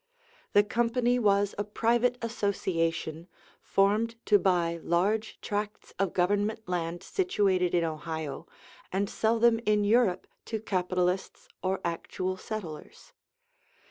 The 0.53 0.63
company 0.63 1.19
was 1.19 1.53
a 1.59 1.63
private 1.63 2.17
association, 2.23 3.27
formed 3.61 4.15
to 4.25 4.39
buy 4.39 4.79
large 4.81 5.39
tracts 5.41 5.93
of 5.99 6.13
government 6.13 6.67
land 6.67 7.03
situated 7.03 7.75
in 7.75 7.83
Ohio 7.83 8.47
and 8.91 9.07
sell 9.07 9.37
them 9.37 9.59
in 9.63 9.83
Europe 9.83 10.25
to 10.45 10.59
capitalists 10.59 11.47
or 11.61 11.81
actual 11.85 12.35
settlers. 12.35 13.13